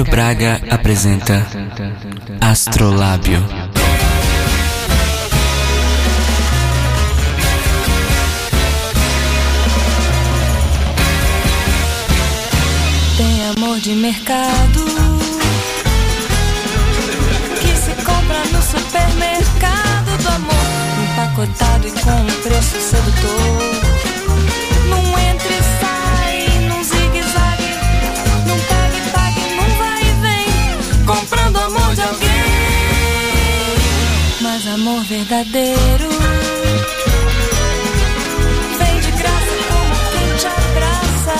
[0.00, 1.46] Cário Braga apresenta
[2.40, 3.44] Astrolábio.
[13.16, 14.84] Tem amor de mercado
[17.60, 20.54] que se compra no supermercado do amor,
[21.10, 23.79] empacotado e com um preço sedutor.
[35.04, 36.08] Verdadeiro
[38.78, 41.36] vem de graça como quem te abraça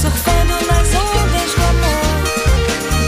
[0.00, 2.06] surfando nas ondas do amor.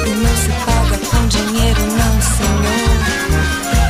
[0.07, 2.99] E não se paga com dinheiro, não, senhor.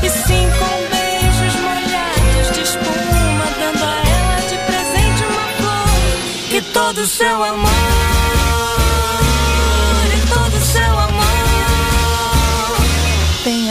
[0.03, 3.87] E sim com beijos molhados de espuma, dando a
[4.19, 6.57] ela de presente uma flor.
[6.57, 8.12] E todo o seu amor,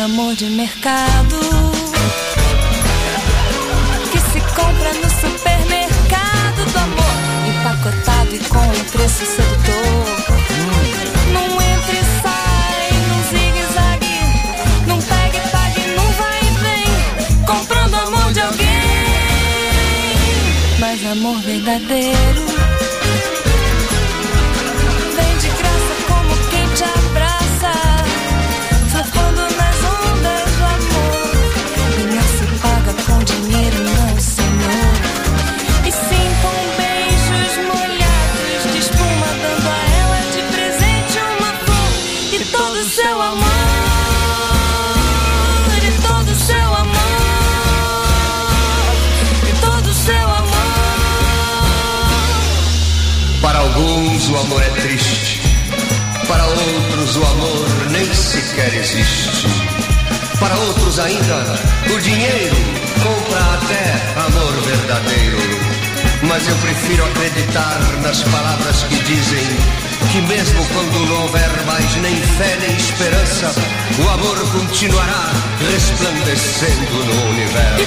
[0.02, 1.40] amor de mercado
[4.12, 10.06] que se compra no supermercado do amor, empacotado e com um preço sedutor.
[11.34, 14.20] Num entre e sai, num zigue-zague,
[14.88, 18.68] num pegue e pague, num vai e vem, comprando amor de alguém.
[20.80, 22.81] Mas amor verdadeiro
[53.74, 55.42] alguns o amor é triste,
[56.28, 59.48] para outros o amor nem sequer existe.
[60.40, 61.60] Para outros ainda,
[61.94, 62.56] o dinheiro
[63.04, 65.38] compra até amor verdadeiro.
[66.24, 69.48] Mas eu prefiro acreditar nas palavras que dizem
[70.12, 73.54] que mesmo quando não houver mais nem fé nem esperança,
[74.04, 75.32] o amor continuará
[75.72, 77.82] resplandecendo no universo.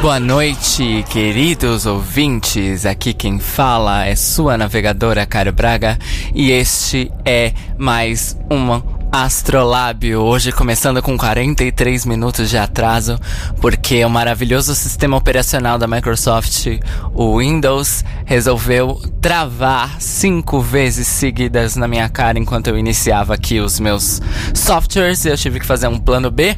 [0.00, 2.86] Boa noite, queridos ouvintes.
[2.86, 5.98] Aqui quem fala é sua navegadora Cário Braga
[6.32, 10.20] e este é mais um Astrolábio.
[10.20, 13.18] Hoje começando com 43 minutos de atraso,
[13.60, 16.68] porque o maravilhoso sistema operacional da Microsoft,
[17.12, 23.80] o Windows, resolveu travar cinco vezes seguidas na minha cara enquanto eu iniciava aqui os
[23.80, 24.22] meus
[24.54, 26.56] softwares e eu tive que fazer um plano B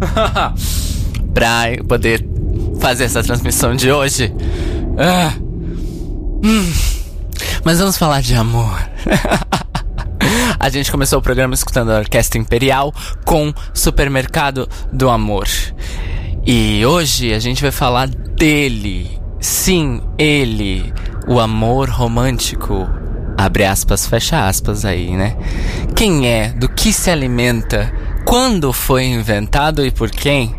[1.32, 2.37] pra poder
[2.78, 4.32] fazer essa transmissão de hoje.
[4.98, 5.32] Ah.
[6.44, 6.72] Hum.
[7.64, 8.78] Mas vamos falar de amor.
[10.60, 12.92] A gente começou o programa escutando a Orquestra Imperial
[13.24, 15.46] com Supermercado do Amor.
[16.44, 19.18] E hoje a gente vai falar dele.
[19.40, 20.92] Sim, ele.
[21.26, 22.88] O amor romântico.
[23.36, 25.36] Abre aspas, fecha aspas aí, né?
[25.94, 26.48] Quem é?
[26.48, 27.92] Do que se alimenta?
[28.24, 30.54] Quando foi inventado e por quem?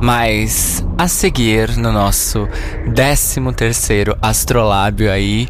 [0.00, 2.48] Mas a seguir no nosso
[2.94, 5.46] 13 terceiro astrolábio aí,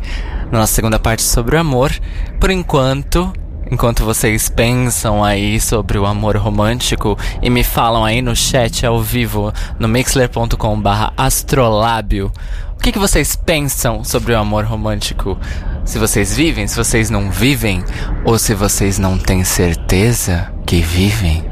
[0.51, 1.93] na nossa segunda parte sobre o amor,
[2.41, 3.33] por enquanto,
[3.71, 9.01] enquanto vocês pensam aí sobre o amor romântico e me falam aí no chat ao
[9.01, 12.33] vivo no mixler.com/astrolábio,
[12.81, 15.39] o que, que vocês pensam sobre o amor romântico?
[15.85, 17.85] Se vocês vivem, se vocês não vivem,
[18.25, 21.45] ou se vocês não têm certeza que vivem?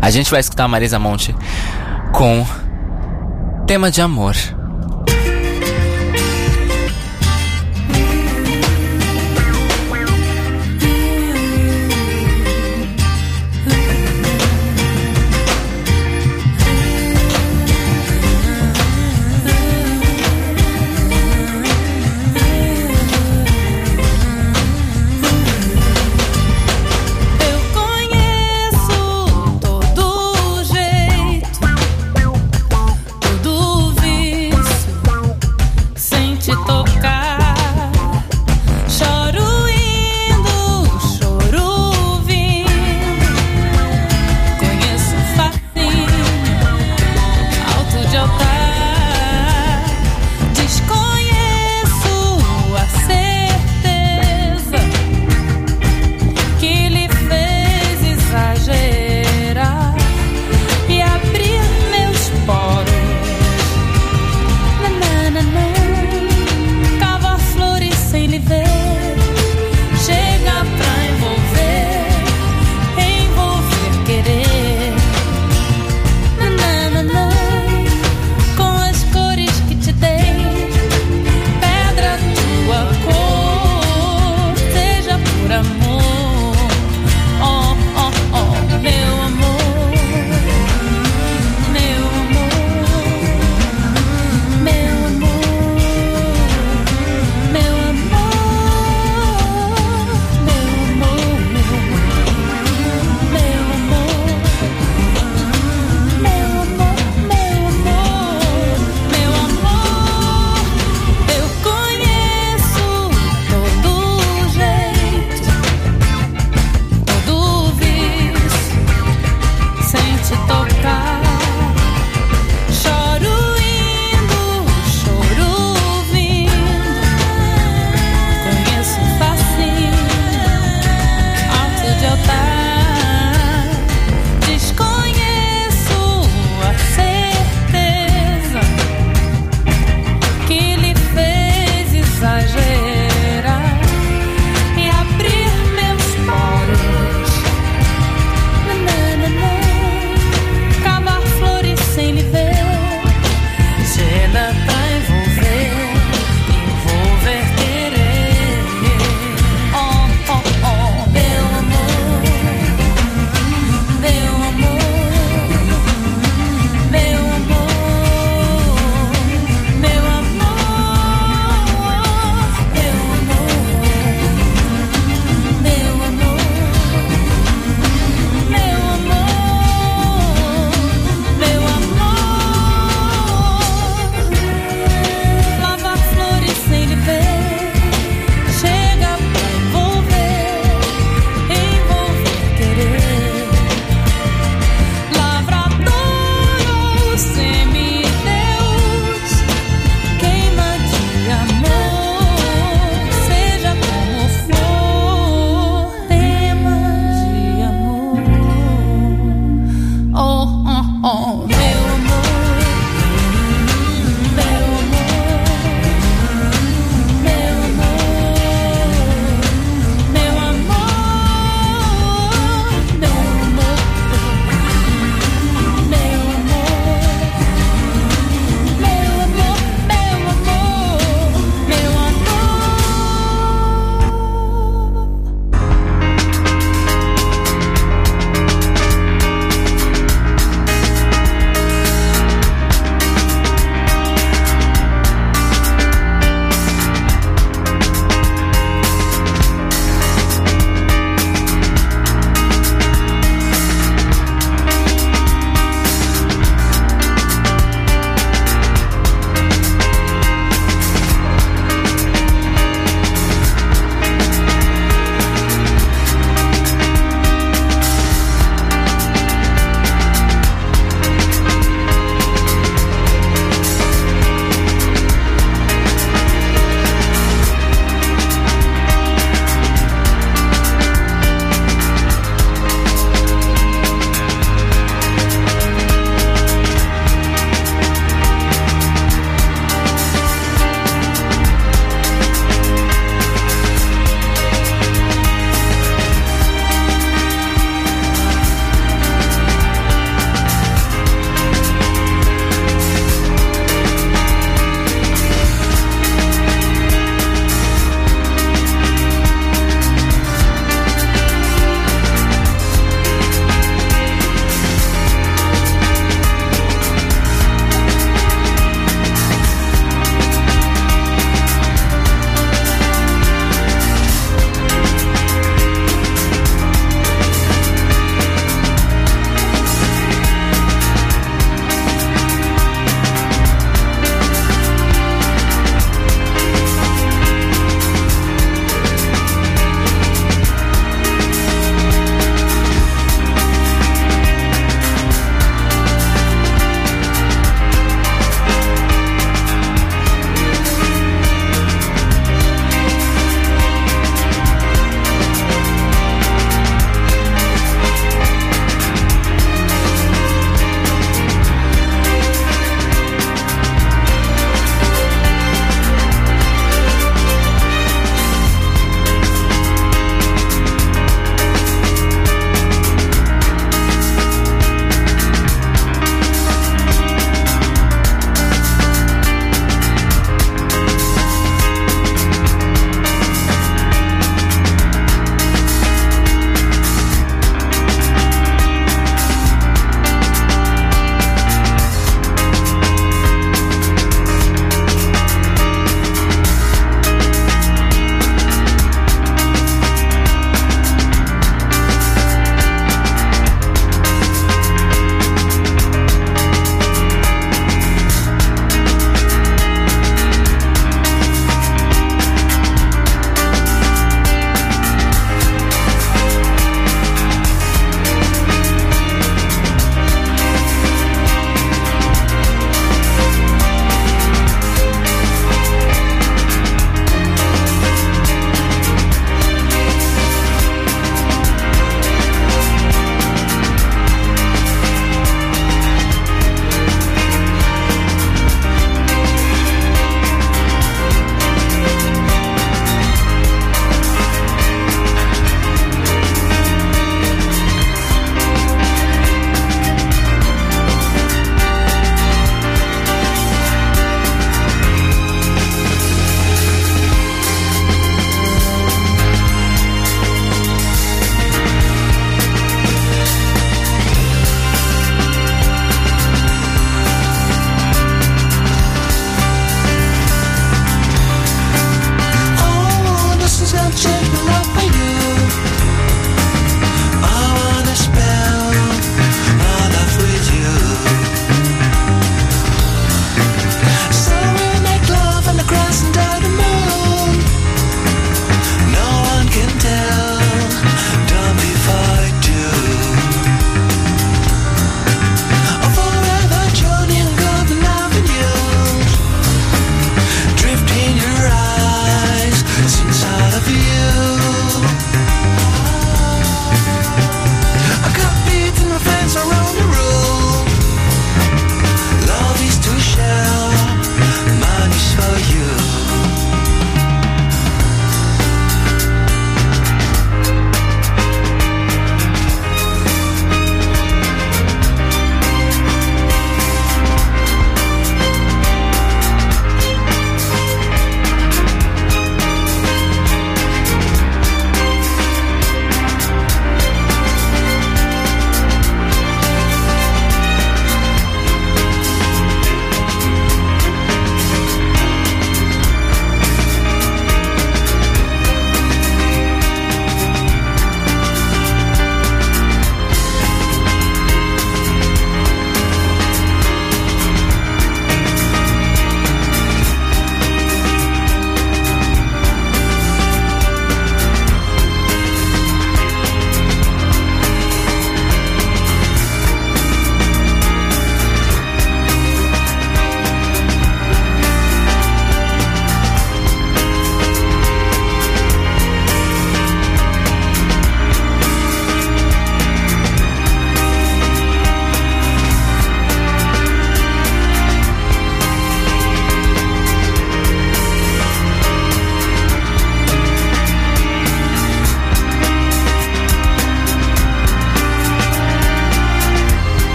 [0.00, 1.34] A gente vai escutar a Marisa Monte
[2.12, 2.44] com
[3.66, 4.57] tema de amor.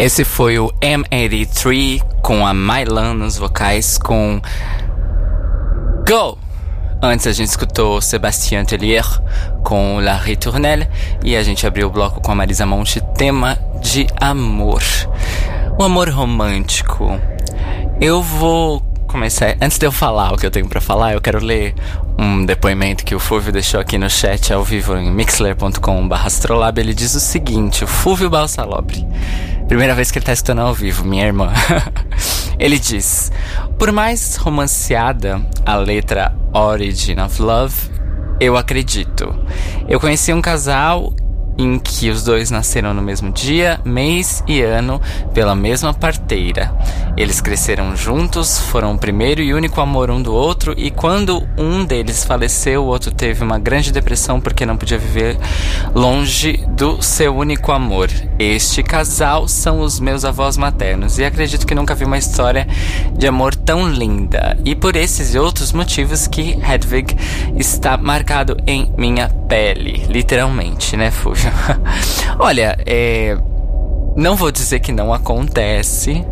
[0.00, 4.40] Esse foi o M83 com a Mylan nos vocais com
[6.08, 6.38] Go!
[7.02, 9.04] Antes a gente escutou Sébastien Tellier
[9.62, 10.88] com La Ritournelle
[11.22, 14.82] e a gente abriu o bloco com a Marisa Monte, tema de amor.
[15.78, 17.20] O amor romântico.
[18.00, 19.54] Eu vou começar.
[19.60, 21.74] Antes de eu falar o que eu tenho para falar, eu quero ler
[22.18, 26.80] um depoimento que o Fúvio deixou aqui no chat ao vivo em mixler.com/astrolab.
[26.80, 29.06] Ele diz o seguinte: o Fúvio Balsalobre.
[29.70, 31.52] Primeira vez que ele tá escutando ao vivo, minha irmã.
[32.58, 33.30] ele diz:
[33.78, 37.88] Por mais romanceada a letra Origin of Love,
[38.40, 39.32] eu acredito.
[39.88, 41.14] Eu conheci um casal
[41.60, 45.00] em que os dois nasceram no mesmo dia, mês e ano
[45.34, 46.74] pela mesma parteira.
[47.16, 51.84] Eles cresceram juntos, foram o primeiro e único amor um do outro, e quando um
[51.84, 55.38] deles faleceu, o outro teve uma grande depressão porque não podia viver
[55.94, 58.08] longe do seu único amor.
[58.38, 62.66] Este casal são os meus avós maternos, e acredito que nunca vi uma história
[63.12, 64.56] de amor tão linda.
[64.64, 67.16] E por esses e outros motivos que Hedwig
[67.56, 71.49] está marcado em minha pele, literalmente, né, Fuja?
[72.38, 73.36] Olha, é.
[74.16, 76.24] Não vou dizer que não acontece,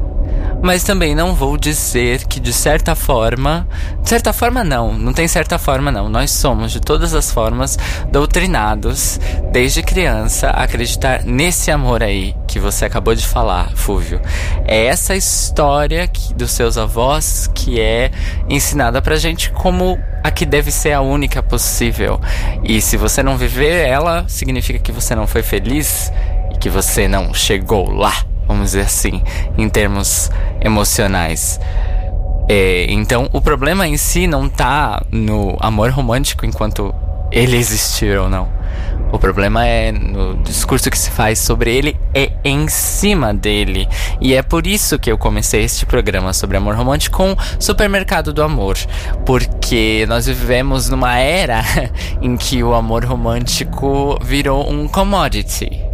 [0.62, 3.66] mas também não vou dizer que de certa forma,
[4.02, 6.08] de certa forma não, não tem certa forma não.
[6.08, 7.78] Nós somos de todas as formas
[8.10, 9.20] doutrinados
[9.52, 14.20] desde criança a acreditar nesse amor aí que você acabou de falar, Fúvio.
[14.64, 18.10] É essa história que, dos seus avós que é
[18.48, 22.20] ensinada pra gente como a que deve ser a única possível.
[22.64, 26.12] E se você não viver ela, significa que você não foi feliz
[26.52, 28.12] e que você não chegou lá
[28.48, 29.22] vamos dizer assim,
[29.56, 30.30] em termos
[30.60, 31.60] emocionais.
[32.48, 36.94] É, então, o problema em si não tá no amor romântico enquanto
[37.30, 38.48] ele existir ou não.
[39.10, 43.88] O problema é no discurso que se faz sobre ele, é em cima dele.
[44.20, 48.42] E é por isso que eu comecei este programa sobre amor romântico com Supermercado do
[48.42, 48.76] Amor.
[49.24, 51.62] Porque nós vivemos numa era
[52.20, 55.87] em que o amor romântico virou um commodity.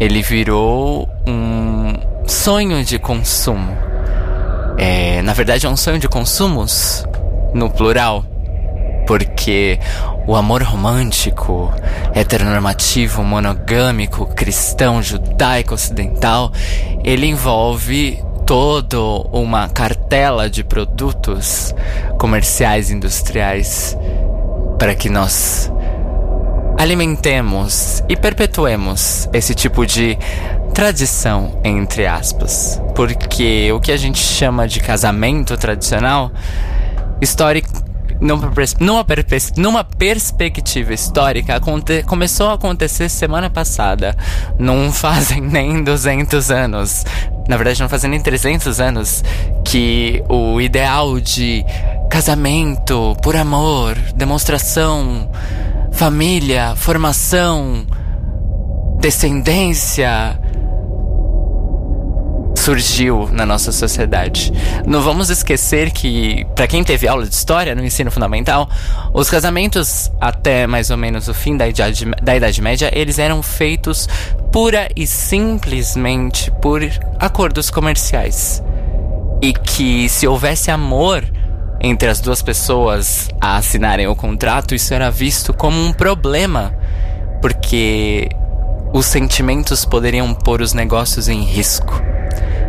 [0.00, 1.94] Ele virou um
[2.26, 3.76] sonho de consumo.
[4.76, 7.04] É, na verdade, é um sonho de consumos,
[7.52, 8.24] no plural.
[9.06, 9.78] Porque
[10.26, 11.72] o amor romântico,
[12.14, 16.52] heteronormativo, monogâmico, cristão, judaico, ocidental,
[17.02, 18.98] ele envolve toda
[19.32, 21.74] uma cartela de produtos
[22.18, 23.96] comerciais industriais
[24.78, 25.72] para que nós
[26.78, 30.16] alimentemos e perpetuemos esse tipo de
[30.72, 32.80] tradição, entre aspas.
[32.94, 36.30] Porque o que a gente chama de casamento tradicional,
[37.20, 37.68] histórico,
[38.20, 39.04] numa, numa,
[39.56, 41.60] numa perspectiva histórica,
[42.06, 44.16] começou a acontecer semana passada.
[44.56, 47.04] Não fazem nem 200 anos.
[47.48, 49.24] Na verdade, não fazem nem 300 anos
[49.64, 51.64] que o ideal de
[52.08, 55.28] casamento por amor, demonstração
[55.98, 57.84] família, formação,
[59.00, 60.38] descendência
[62.54, 64.52] surgiu na nossa sociedade.
[64.86, 68.70] Não vamos esquecer que, para quem teve aula de história no ensino fundamental,
[69.12, 73.42] os casamentos até mais ou menos o fim da idade, da idade Média, eles eram
[73.42, 74.08] feitos
[74.52, 76.80] pura e simplesmente por
[77.18, 78.62] acordos comerciais.
[79.42, 81.24] E que se houvesse amor
[81.80, 86.74] entre as duas pessoas a assinarem o contrato, isso era visto como um problema,
[87.40, 88.28] porque
[88.92, 92.02] os sentimentos poderiam pôr os negócios em risco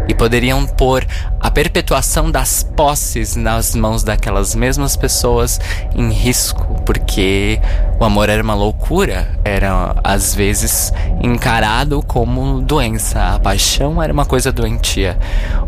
[0.10, 1.06] e poderiam pôr
[1.40, 5.62] a perpetuação das posses nas mãos daquelas mesmas pessoas
[5.96, 7.62] em risco, porque
[8.00, 10.92] o amor era uma loucura, era às vezes
[11.22, 15.18] encarado como doença, a paixão era uma coisa doentia.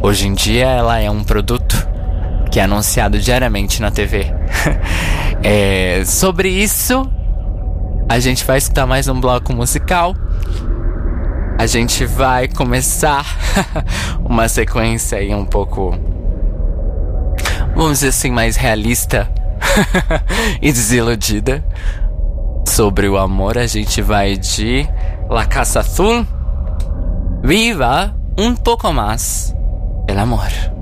[0.01, 1.90] Hoje em dia ela é um produto
[2.51, 4.25] que é anunciado diariamente na TV.
[5.41, 7.09] é, sobre isso,
[8.09, 10.13] a gente vai escutar mais um bloco musical.
[11.57, 13.25] A gente vai começar
[14.25, 15.95] uma sequência aí um pouco,
[17.73, 19.31] vamos dizer assim, mais realista
[20.61, 21.63] e desiludida
[22.67, 23.57] sobre o amor.
[23.57, 24.85] A gente vai de
[25.29, 26.27] La Casa Azul,
[27.43, 29.55] Viva um pouco mais
[30.07, 30.80] el amor.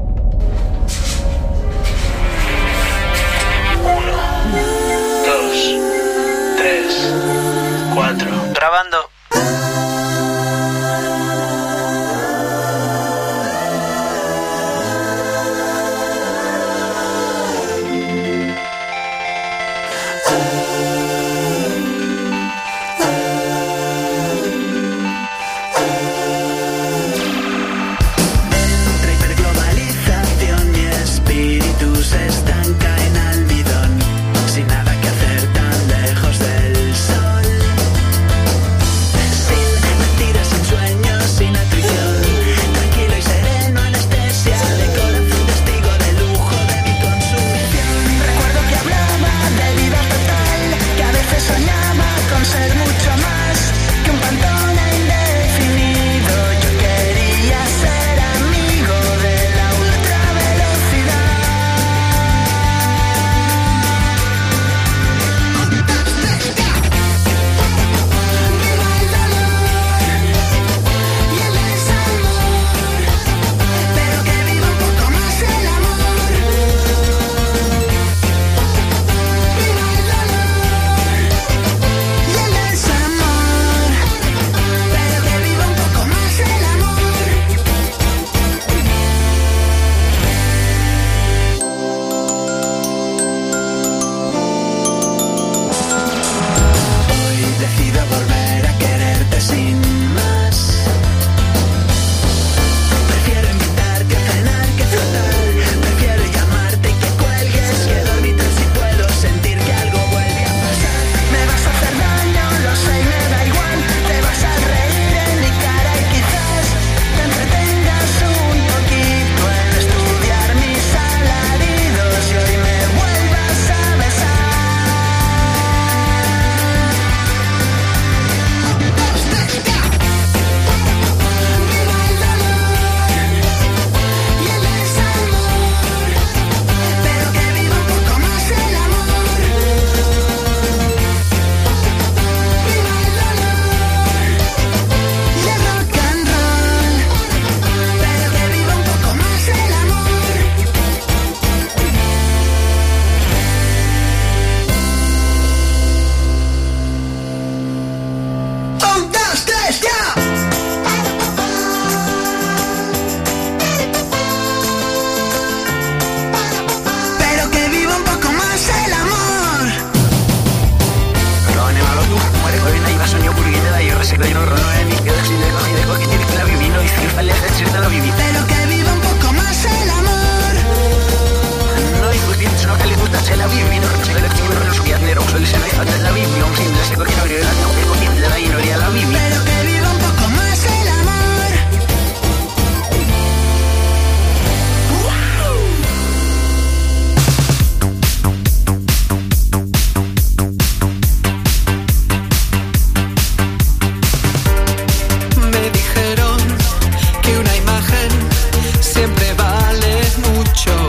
[210.49, 210.88] mucho.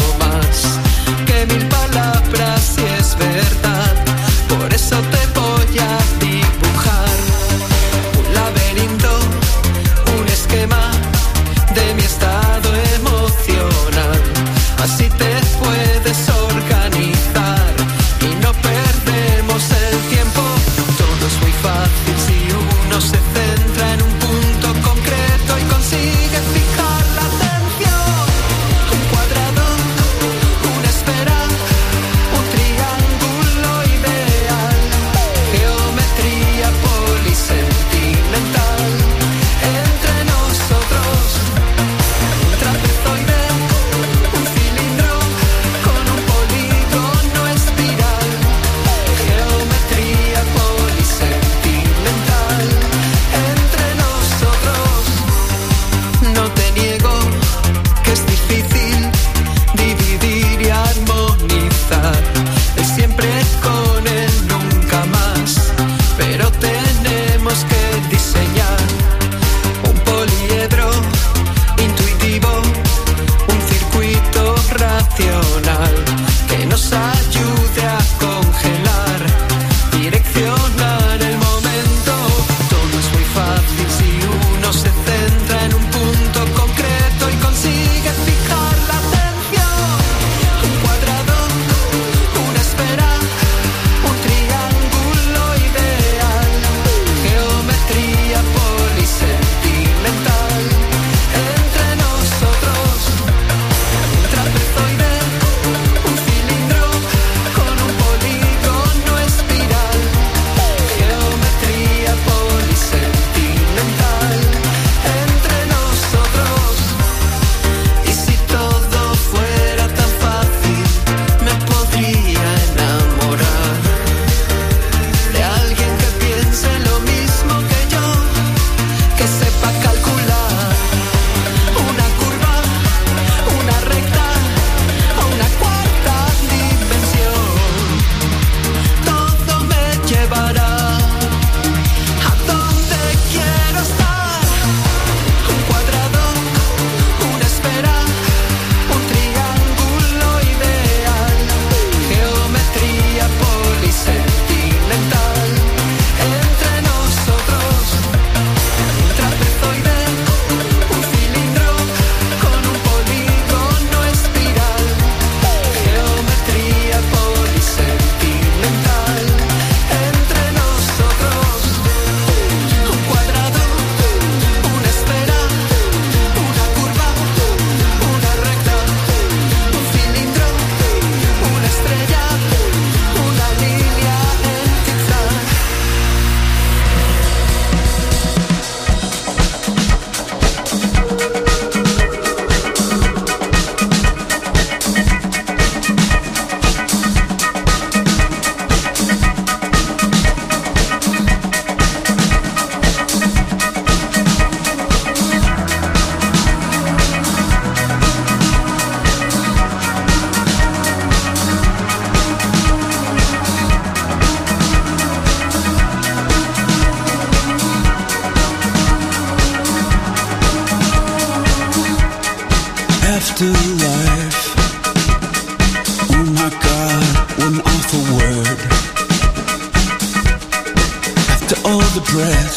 [231.81, 232.57] hold the breath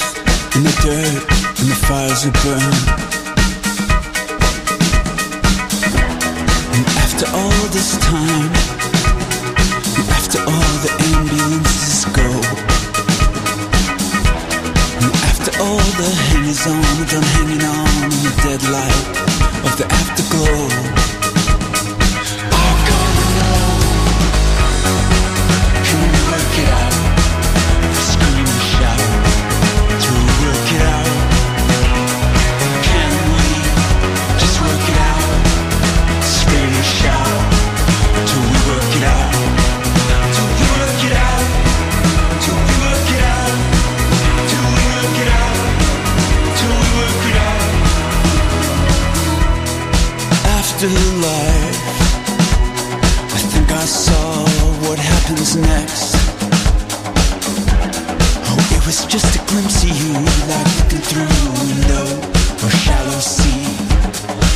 [0.55, 1.23] and the dirt
[1.59, 2.73] and the fires that burn.
[6.75, 8.51] And after all this time,
[9.97, 12.29] and after all the ambulances go,
[15.01, 19.03] and after all the hangers on, we're done hanging on in the dead light
[19.67, 21.02] of the afterglow.
[51.23, 51.79] life.
[53.31, 54.43] I think I saw
[54.83, 56.15] what happens next.
[58.49, 60.11] Oh, it was just a glimpse of you,
[60.51, 62.05] like looking through a window
[62.63, 63.63] or shallow sea.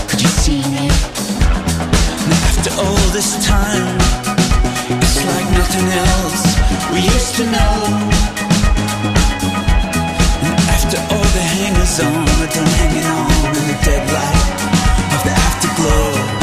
[0.09, 0.91] Could you see me?
[2.23, 3.95] And after all this time,
[4.91, 6.43] it's like nothing else
[6.91, 7.75] we used to know.
[10.45, 14.43] And after all the hangers on, we're done hanging on in the deadlight
[15.15, 16.36] of the afterglow.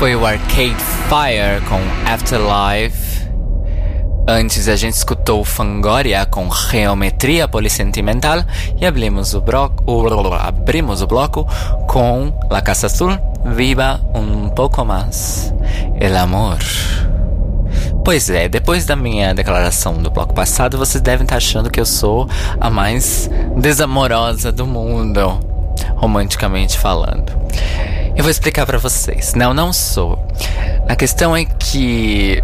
[0.00, 1.78] Foi o Arcade Fire com
[2.10, 3.28] Afterlife.
[4.26, 8.42] Antes a gente escutou Fangoria com Geometria Polissentimental
[8.80, 11.46] e abrimos o, bloco, o, abrimos o bloco
[11.86, 13.10] com La Casa Azul,
[13.44, 15.52] Viva um pouco mais,
[16.00, 16.56] El Amor.
[18.02, 21.84] Pois é, depois da minha declaração do bloco passado, vocês devem estar achando que eu
[21.84, 22.26] sou
[22.58, 25.38] a mais desamorosa do mundo,
[25.96, 27.19] romanticamente falando.
[28.20, 29.32] Eu vou explicar pra vocês.
[29.32, 30.18] Não, não sou.
[30.86, 32.38] A questão é que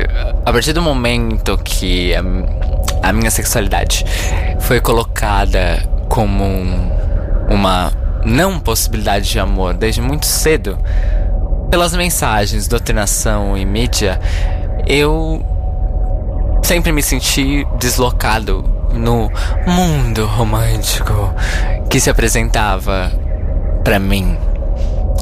[0.47, 2.23] a partir do momento que a,
[3.07, 4.03] a minha sexualidade
[4.61, 6.91] foi colocada como um-
[7.51, 7.93] uma
[8.25, 10.79] não possibilidade de amor desde muito cedo,
[11.71, 14.19] pelas mensagens, doutrinação e mídia,
[14.87, 15.45] eu
[16.63, 18.65] sempre me senti deslocado
[18.95, 19.31] no
[19.67, 21.35] mundo romântico
[21.91, 23.13] que se apresentava
[23.85, 24.39] pra mim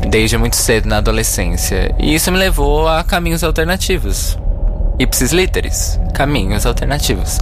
[0.09, 1.94] desde muito cedo na adolescência.
[1.98, 4.38] E isso me levou a caminhos alternativos.
[4.98, 7.38] Ipsis literis, caminhos alternativos.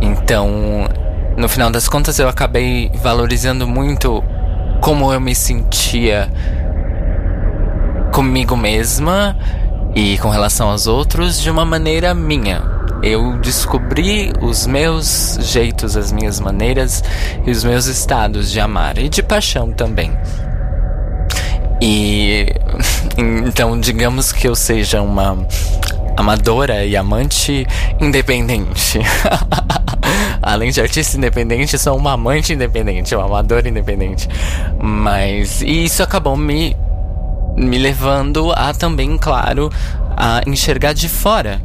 [0.00, 0.88] Então,
[1.36, 4.22] no final das contas, eu acabei valorizando muito
[4.80, 6.30] como eu me sentia
[8.12, 9.36] comigo mesma
[9.94, 12.62] e com relação aos outros de uma maneira minha.
[13.02, 17.02] Eu descobri os meus jeitos, as minhas maneiras
[17.44, 20.16] e os meus estados de amar e de paixão também.
[21.84, 22.46] E
[23.18, 25.36] então, digamos que eu seja uma
[26.16, 27.66] amadora e amante
[28.00, 29.00] independente.
[30.40, 34.28] Além de artista independente, sou uma amante independente, uma amadora independente.
[34.80, 36.76] Mas e isso acabou me
[37.56, 39.68] me levando a também, claro,
[40.16, 41.60] a enxergar de fora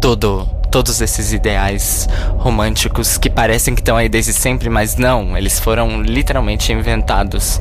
[0.00, 2.08] todo todos esses ideais
[2.38, 7.60] românticos que parecem que estão aí desde sempre, mas não, eles foram literalmente inventados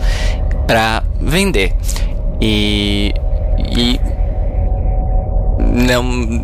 [0.65, 1.73] para vender.
[2.41, 3.13] E
[3.59, 3.99] e
[5.59, 6.43] não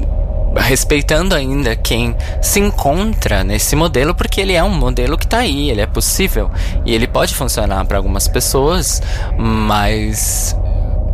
[0.56, 5.72] respeitando ainda quem se encontra nesse modelo, porque ele é um modelo que tá aí,
[5.72, 6.52] ele é possível
[6.86, 9.02] e ele pode funcionar para algumas pessoas,
[9.38, 10.56] mas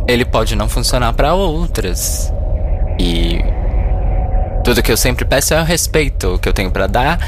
[0.06, 2.32] ele pode não funcionar para outras.
[2.98, 3.38] E
[4.64, 6.38] tudo que eu sempre peço é o respeito.
[6.40, 7.18] Que eu tenho para dar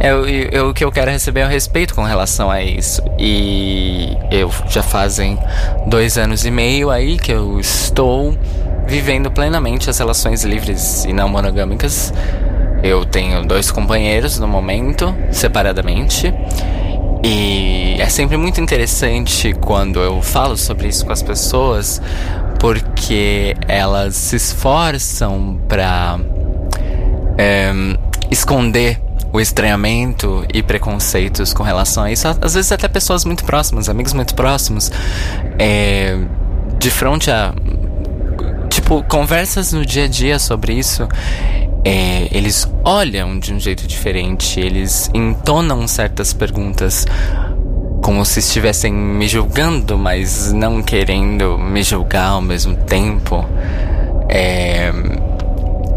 [0.00, 3.02] é o, é o que eu quero receber é o respeito com relação a isso.
[3.18, 5.38] E eu já fazem
[5.86, 8.36] dois anos e meio aí que eu estou
[8.86, 12.12] vivendo plenamente as relações livres e não monogâmicas.
[12.82, 16.32] Eu tenho dois companheiros no momento, separadamente.
[17.22, 22.00] E é sempre muito interessante quando eu falo sobre isso com as pessoas,
[22.60, 26.20] porque elas se esforçam pra
[27.38, 27.72] é,
[28.30, 29.00] esconder
[29.32, 32.26] o estranhamento e preconceitos com relação a isso.
[32.40, 34.90] Às vezes até pessoas muito próximas, amigos muito próximos,
[35.58, 36.18] é,
[36.78, 37.54] de frente a
[38.68, 41.06] tipo conversas no dia a dia sobre isso.
[41.84, 47.06] É, eles olham de um jeito diferente, eles entonam certas perguntas
[48.02, 53.44] como se estivessem me julgando, mas não querendo me julgar ao mesmo tempo.
[54.28, 54.92] É,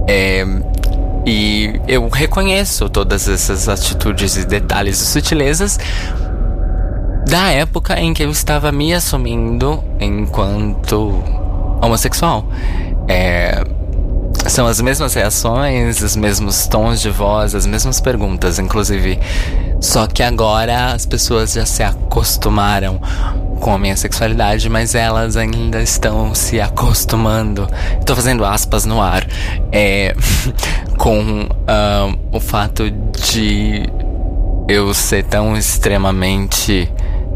[0.07, 0.45] é,
[1.25, 5.79] e eu reconheço todas essas atitudes e detalhes e sutilezas
[7.27, 11.23] da época em que eu estava me assumindo enquanto
[11.81, 12.45] homossexual.
[13.07, 13.63] É,
[14.47, 19.19] são as mesmas reações, os mesmos tons de voz, as mesmas perguntas, inclusive.
[19.79, 22.99] Só que agora as pessoas já se acostumaram
[23.59, 27.67] com a minha sexualidade, mas elas ainda estão se acostumando.
[27.99, 29.25] Estou fazendo aspas no ar.
[29.71, 30.15] É,
[31.01, 33.89] com ah, o fato de
[34.69, 36.87] eu ser tão extremamente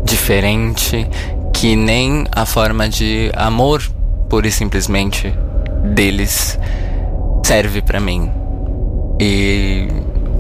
[0.04, 1.08] diferente
[1.52, 3.82] que nem a forma de amor
[4.30, 5.34] pura e simplesmente
[5.96, 6.60] deles
[7.44, 8.30] serve pra mim.
[9.20, 9.88] E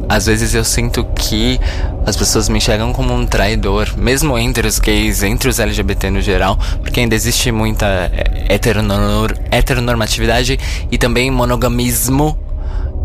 [0.07, 1.59] às vezes eu sinto que
[2.05, 6.21] as pessoas me enxergam como um traidor, mesmo entre os gays, entre os LGBT no
[6.21, 10.59] geral, porque ainda existe muita é, heteronor heteronormatividade
[10.91, 12.44] e também monogamismo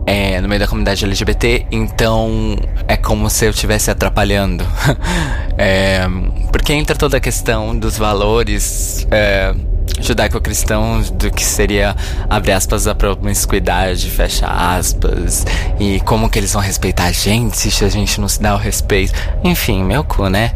[0.06, 2.56] é, no meio da comunidade LGBT, então
[2.88, 4.64] é como se eu estivesse atrapalhando.
[5.56, 6.06] é,
[6.50, 9.06] porque entra toda a questão dos valores.
[9.10, 9.54] É,
[10.00, 11.94] judaico-cristãos do que seria,
[12.28, 15.44] abre aspas, a promiscuidade, fecha aspas,
[15.78, 18.58] e como que eles vão respeitar a gente se a gente não se dá o
[18.58, 19.12] respeito.
[19.44, 20.52] Enfim, meu cu, né?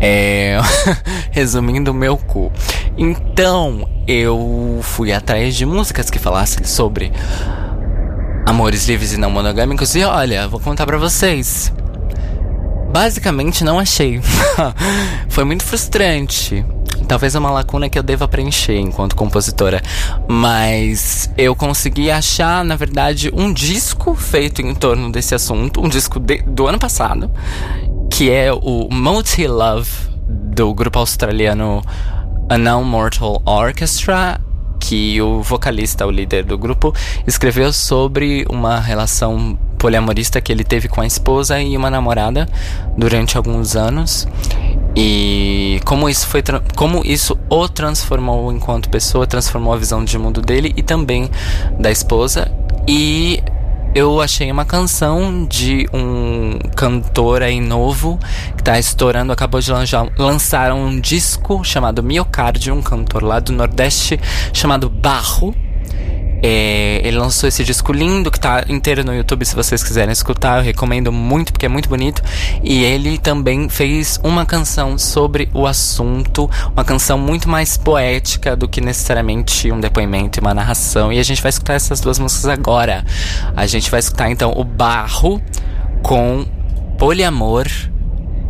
[0.00, 0.58] É...
[1.30, 2.50] Resumindo, meu cu.
[2.96, 7.12] Então, eu fui atrás de músicas que falassem sobre
[8.48, 11.70] amores livres e não monogâmicos, e olha, vou contar pra vocês.
[12.90, 14.22] Basicamente não achei.
[15.28, 16.64] Foi muito frustrante.
[17.06, 19.82] Talvez uma lacuna que eu deva preencher enquanto compositora.
[20.26, 25.84] Mas eu consegui achar, na verdade, um disco feito em torno desse assunto.
[25.84, 27.30] Um disco de, do ano passado.
[28.10, 29.90] Que é o Multi Love,
[30.26, 31.82] do grupo australiano
[32.48, 34.40] A Now Mortal Orchestra.
[34.78, 36.94] Que o vocalista, o líder do grupo,
[37.26, 42.48] escreveu sobre uma relação poliamorista que ele teve com a esposa e uma namorada
[42.96, 44.26] durante alguns anos.
[44.96, 46.42] E como isso foi
[46.74, 51.30] como isso o transformou enquanto pessoa transformou a visão de mundo dele e também
[51.78, 52.50] da esposa.
[52.86, 53.42] E
[53.94, 58.18] eu achei uma canção de um cantor aí novo
[58.56, 63.52] que tá estourando, acabou de lançar, lançar um disco chamado Miocárdio, um cantor lá do
[63.52, 64.18] Nordeste
[64.52, 65.54] chamado Barro.
[66.42, 70.58] É, ele lançou esse disco lindo que tá inteiro no YouTube se vocês quiserem escutar.
[70.58, 72.22] Eu recomendo muito porque é muito bonito.
[72.62, 78.68] E ele também fez uma canção sobre o assunto, uma canção muito mais poética do
[78.68, 81.12] que necessariamente um depoimento e uma narração.
[81.12, 83.04] E a gente vai escutar essas duas músicas agora.
[83.56, 85.42] A gente vai escutar então o Barro
[86.02, 86.46] com
[86.98, 87.66] Poliamor.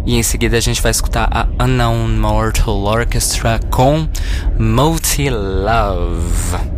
[0.07, 4.09] E em seguida a gente vai escutar a Unknown Mortal Orchestra com
[4.59, 6.78] Multi Love.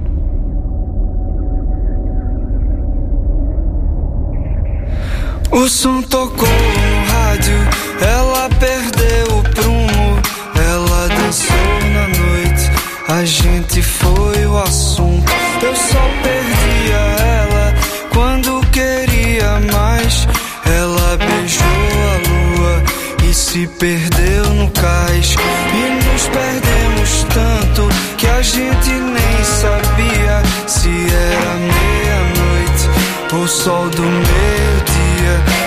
[5.52, 7.56] O som tocou no rádio,
[8.00, 10.20] ela perdeu o prumo,
[10.54, 11.56] ela dançou
[11.92, 12.70] na noite,
[13.08, 15.32] a gente foi o assunto.
[15.60, 17.74] Eu só perdia ela
[18.10, 20.28] quando queria mais.
[20.64, 22.82] Ela beijou a lua
[23.28, 25.34] e se perdeu no cais.
[25.74, 34.02] E nos perdemos tanto que a gente nem sabia se era meia-noite ou sol do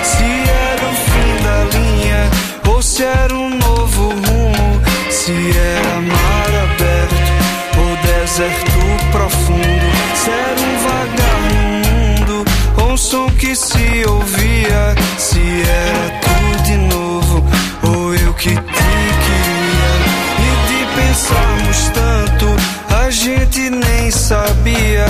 [0.02, 2.30] Se era o fim da linha
[2.68, 4.80] ou se era um novo rumo.
[5.10, 7.32] Se era mar aberto
[7.78, 8.80] ou deserto
[9.12, 9.86] profundo.
[10.14, 12.44] Se era um vagar no mundo
[12.78, 14.94] ou um som que se ouvia.
[15.18, 17.44] Se era tudo de novo
[17.82, 19.90] ou eu que te queria.
[20.40, 22.56] E de pensarmos tanto,
[22.94, 25.06] a gente nem sabia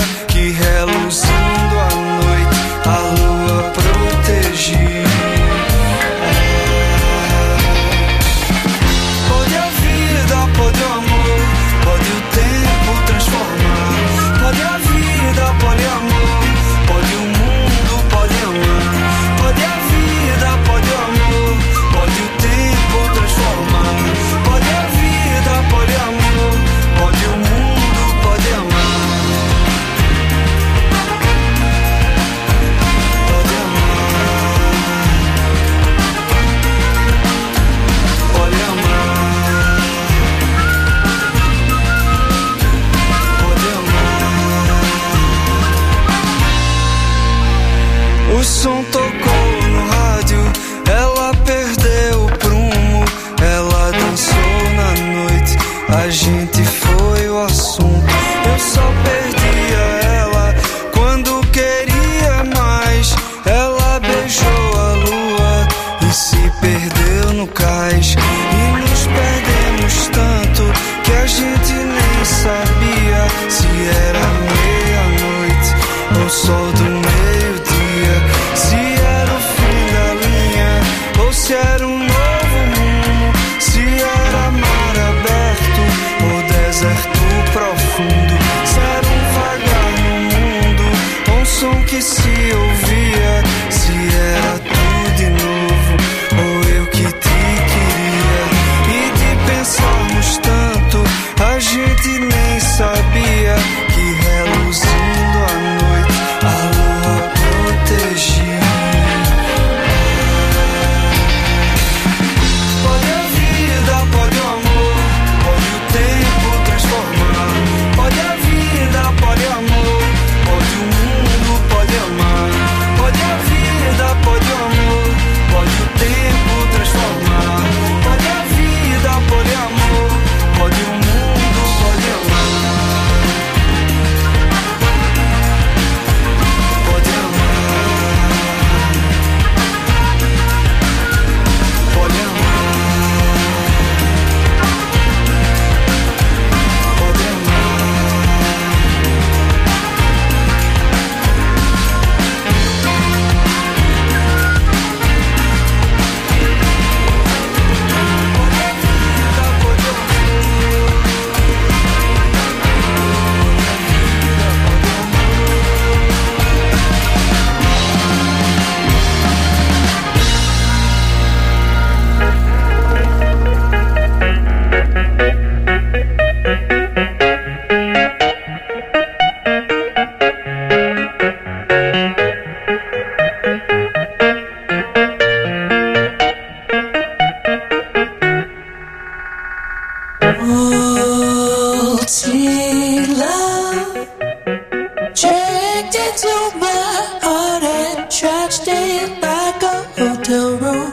[195.75, 200.91] checked into my heart and trashed it like a hotel room.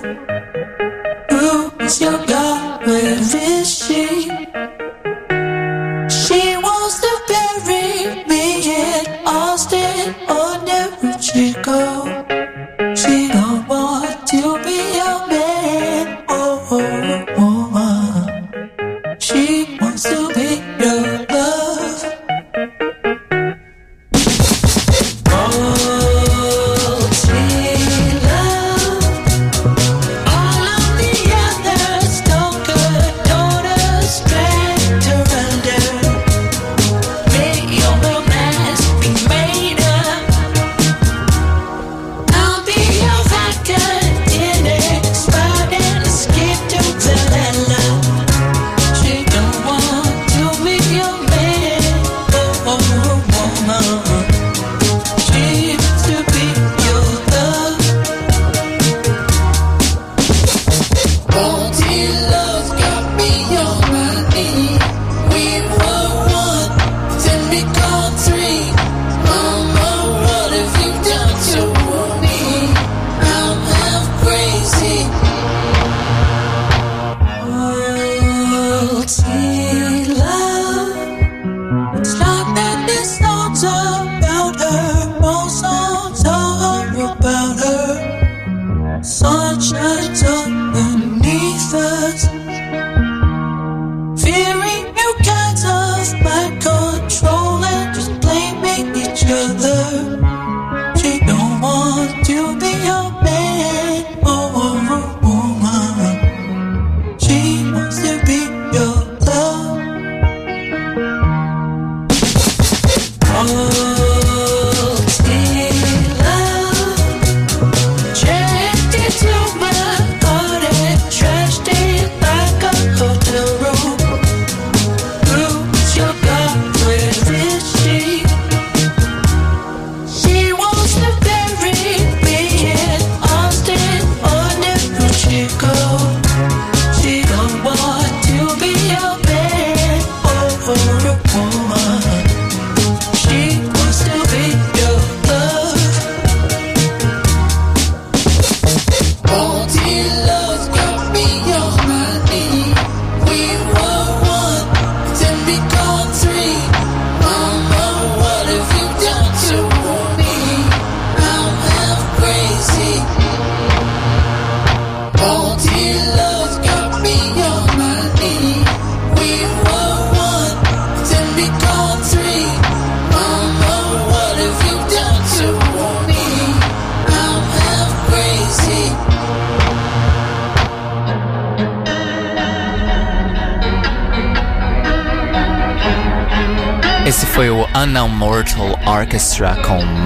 [1.30, 2.86] Who is your God?
[2.86, 3.34] Where is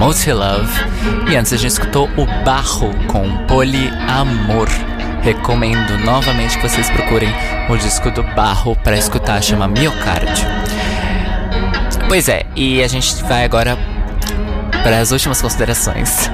[0.07, 0.79] com Multilove.
[1.29, 4.69] E antes a gente escutou o Barro com Poliamor.
[5.21, 7.29] Recomendo novamente que vocês procurem
[7.69, 10.45] o disco do Barro para escutar, chama Miocárdio.
[12.07, 13.77] Pois é, e a gente vai agora
[14.83, 16.29] para as últimas considerações.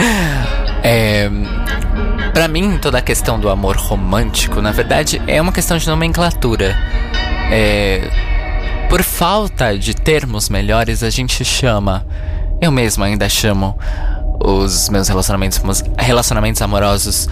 [0.82, 1.28] é,
[2.32, 6.74] para mim, toda a questão do amor romântico, na verdade, é uma questão de nomenclatura.
[7.50, 8.08] É,
[8.88, 12.06] por falta de termos melhores, a gente chama,
[12.64, 13.76] eu mesmo ainda chamo
[14.42, 15.60] os meus relacionamentos,
[15.98, 17.28] relacionamentos amorosos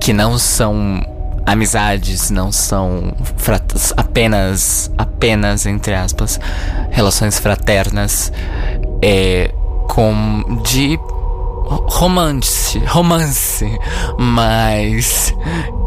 [0.00, 1.00] que não são
[1.46, 6.40] amizades, não são frat- apenas, apenas entre aspas,
[6.90, 8.32] relações fraternas,
[9.02, 9.52] é,
[9.88, 10.98] com de
[11.66, 13.66] romance, romance,
[14.18, 15.34] mas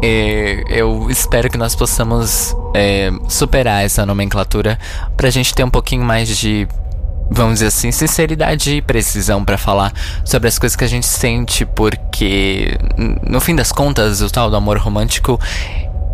[0.02, 4.78] é, eu espero que nós possamos é, superar essa nomenclatura
[5.16, 6.68] pra gente ter um pouquinho mais de,
[7.30, 9.92] vamos dizer assim, sinceridade e precisão pra falar
[10.24, 12.76] sobre as coisas que a gente sente, porque
[13.28, 15.38] no fim das contas o tal do amor romântico,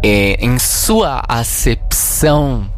[0.02, 2.68] é, em sua acepção,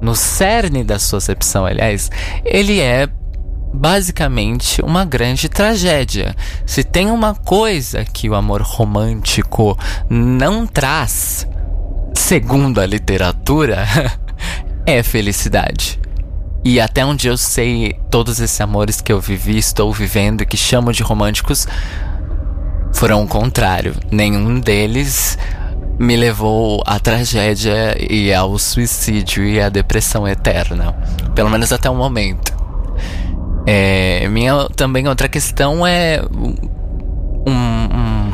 [0.00, 2.10] no cerne da sua acepção, aliás,
[2.44, 3.08] ele é
[3.72, 6.36] basicamente uma grande tragédia.
[6.64, 9.76] Se tem uma coisa que o amor romântico
[10.08, 11.46] não traz,
[12.14, 13.86] segundo a literatura,
[14.86, 16.03] é felicidade.
[16.64, 20.56] E até onde eu sei, todos esses amores que eu vivi, estou vivendo e que
[20.56, 21.68] chamo de românticos
[22.92, 23.94] foram o contrário.
[24.10, 25.36] Nenhum deles
[25.98, 30.92] me levou à tragédia e ao suicídio e à depressão eterna.
[31.34, 32.54] Pelo menos até o momento.
[33.66, 38.32] É, minha também outra questão é um- um-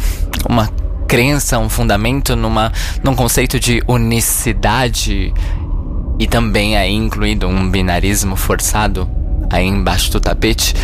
[0.49, 0.69] uma
[1.09, 2.73] crença, um fundamento numa,
[3.03, 5.35] num conceito de unicidade
[6.21, 9.09] e também aí incluído um binarismo forçado
[9.49, 10.75] aí embaixo do tapete.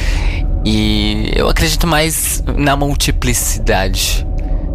[0.65, 4.27] E eu acredito mais na multiplicidade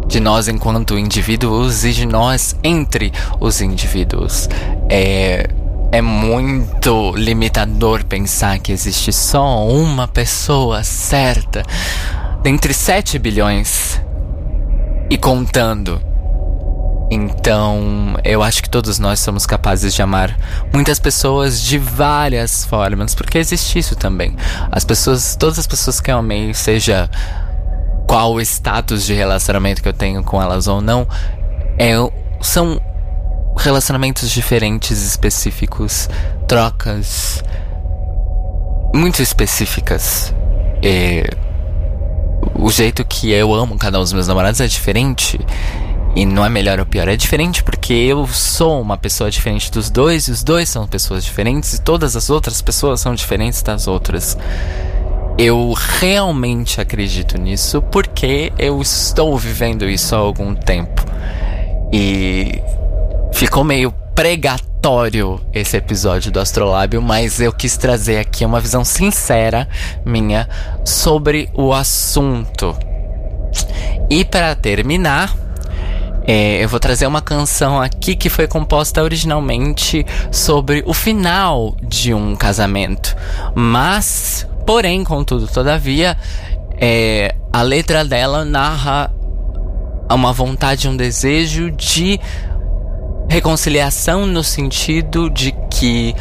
[0.06, 4.48] de nós enquanto indivíduos e de nós entre os indivíduos.
[4.88, 5.50] É,
[5.90, 11.64] é muito limitador pensar que existe só uma pessoa certa
[12.40, 14.00] dentre 7 bilhões
[15.10, 16.11] e contando.
[17.14, 20.34] Então, eu acho que todos nós somos capazes de amar
[20.72, 24.34] muitas pessoas de várias formas, porque existe isso também.
[24.70, 27.10] As pessoas, todas as pessoas que eu amei, seja
[28.06, 31.06] qual o status de relacionamento que eu tenho com elas ou não,
[31.78, 31.92] é,
[32.40, 32.80] são
[33.58, 36.08] relacionamentos diferentes, específicos,
[36.48, 37.44] trocas
[38.94, 40.34] muito específicas.
[40.82, 41.28] É,
[42.54, 45.38] o jeito que eu amo cada um dos meus namorados é diferente.
[46.14, 49.88] E não é melhor ou pior, é diferente porque eu sou uma pessoa diferente dos
[49.88, 53.88] dois, e os dois são pessoas diferentes, e todas as outras pessoas são diferentes das
[53.88, 54.36] outras.
[55.38, 61.02] Eu realmente acredito nisso porque eu estou vivendo isso há algum tempo.
[61.90, 62.60] E
[63.32, 69.66] ficou meio pregatório esse episódio do Astrolábio, mas eu quis trazer aqui uma visão sincera
[70.04, 70.46] minha
[70.84, 72.76] sobre o assunto.
[74.10, 75.34] E para terminar,
[76.24, 82.14] é, eu vou trazer uma canção aqui que foi composta originalmente sobre o final de
[82.14, 83.16] um casamento.
[83.54, 86.16] Mas, porém, contudo, todavia,
[86.78, 89.12] é, a letra dela narra
[90.10, 92.20] uma vontade, um desejo de
[93.28, 96.14] reconciliação no sentido de que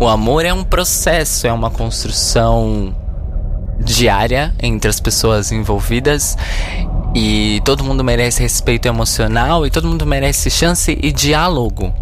[0.00, 2.94] o amor é um processo, é uma construção
[3.80, 6.36] diária entre as pessoas envolvidas
[7.14, 11.94] e todo mundo merece respeito emocional e todo mundo merece chance e diálogo.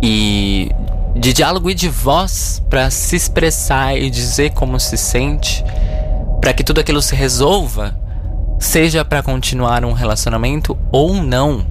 [0.00, 0.70] E
[1.16, 5.64] de diálogo e de voz para se expressar e dizer como se sente,
[6.40, 7.96] para que tudo aquilo se resolva,
[8.58, 11.66] seja para continuar um relacionamento ou não.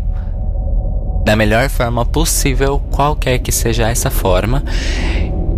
[1.24, 4.64] Da melhor forma possível, qualquer que seja essa forma.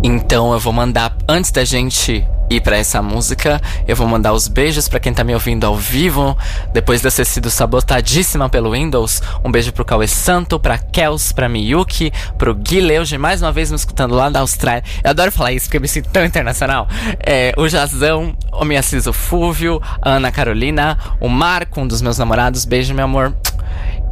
[0.02, 4.48] Então eu vou mandar antes da gente ir pra essa música, eu vou mandar os
[4.48, 6.36] beijos pra quem tá me ouvindo ao vivo,
[6.72, 9.22] depois de eu ter sido sabotadíssima pelo Windows.
[9.44, 13.70] Um beijo pro Cauê Santo, pra Kels, pra Miyuki, pro Gui Leuge, mais uma vez
[13.70, 14.84] me escutando lá da Austrália.
[15.02, 16.88] Eu adoro falar isso porque eu me sinto tão internacional.
[17.18, 22.64] É, o Jazão, o Miaciso Fúvio, a Ana Carolina, o Marco, um dos meus namorados.
[22.64, 23.34] Beijo, meu amor.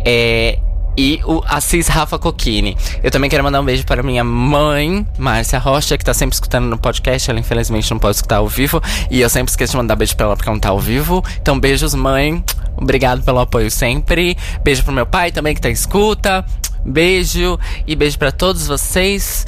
[0.04, 0.58] É,
[0.96, 2.76] e o Assis Rafa Coquini.
[3.02, 6.66] Eu também quero mandar um beijo para minha mãe, Márcia Rocha, que tá sempre escutando
[6.66, 7.30] no podcast.
[7.30, 8.82] Ela infelizmente não pode escutar ao vivo.
[9.10, 11.24] E eu sempre esqueço de mandar beijo pra ela porque ela não tá ao vivo.
[11.40, 12.42] Então, beijos, mãe.
[12.76, 14.36] Obrigado pelo apoio sempre.
[14.62, 16.44] Beijo pro meu pai também que tá escuta.
[16.84, 19.46] Beijo e beijo para todos vocês.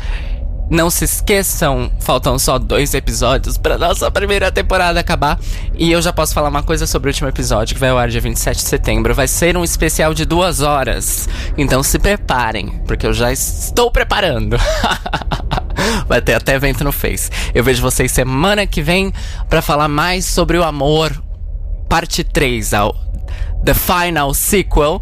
[0.68, 5.38] Não se esqueçam, faltam só dois episódios pra nossa primeira temporada acabar.
[5.78, 8.08] E eu já posso falar uma coisa sobre o último episódio, que vai ao ar
[8.08, 9.14] dia 27 de setembro.
[9.14, 11.28] Vai ser um especial de duas horas.
[11.56, 14.56] Então se preparem, porque eu já estou preparando.
[16.08, 17.30] vai ter até evento no Face.
[17.54, 19.12] Eu vejo vocês semana que vem
[19.48, 21.12] pra falar mais sobre o amor,
[21.88, 22.92] parte 3, ao
[23.64, 25.00] The Final Sequel.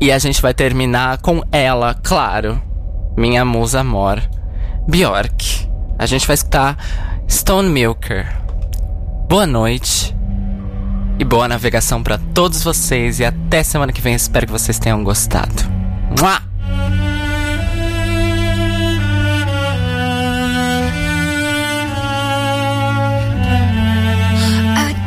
[0.00, 2.62] E a gente vai terminar com ela, claro.
[3.16, 4.22] Minha musa amor,
[4.90, 5.70] Bjork.
[5.96, 6.76] A gente vai escutar
[7.30, 8.26] Stone Milker.
[9.28, 10.12] Boa noite.
[11.16, 13.20] E boa navegação pra todos vocês.
[13.20, 14.14] E até semana que vem.
[14.14, 15.62] Espero que vocês tenham gostado.
[16.18, 16.42] Mua!